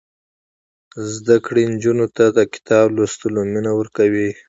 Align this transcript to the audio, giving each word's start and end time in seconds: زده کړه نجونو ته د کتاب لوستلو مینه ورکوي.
زده 1.13 1.35
کړه 1.45 1.61
نجونو 1.73 2.05
ته 2.15 2.23
د 2.37 2.39
کتاب 2.53 2.85
لوستلو 2.95 3.39
مینه 3.51 3.71
ورکوي. 3.79 4.29